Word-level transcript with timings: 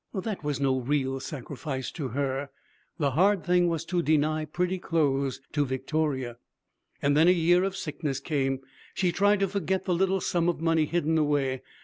That 0.15 0.43
was 0.43 0.59
no 0.59 0.79
real 0.79 1.19
sacrifice 1.19 1.91
to 1.91 2.07
her. 2.07 2.49
The 2.97 3.11
hard 3.11 3.43
thing 3.43 3.67
was 3.67 3.85
to 3.85 4.01
deny 4.01 4.45
pretty 4.45 4.79
clothes 4.79 5.41
to 5.51 5.63
Victoria. 5.63 6.37
Then 7.03 7.27
a 7.27 7.31
year 7.31 7.63
of 7.63 7.77
sickness 7.77 8.19
came. 8.19 8.61
She 8.95 9.11
tried 9.11 9.41
to 9.41 9.47
forget 9.47 9.85
the 9.85 9.93
little 9.93 10.19
sum 10.19 10.49
of 10.49 10.59
money 10.59 10.85
hidden 10.85 11.19
away. 11.19 11.61